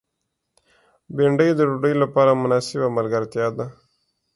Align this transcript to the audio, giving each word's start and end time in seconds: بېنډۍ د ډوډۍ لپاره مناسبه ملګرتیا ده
بېنډۍ 1.15 1.49
د 1.55 1.59
ډوډۍ 1.69 1.93
لپاره 2.03 2.31
مناسبه 2.41 2.87
ملګرتیا 2.97 3.47
ده 3.57 3.65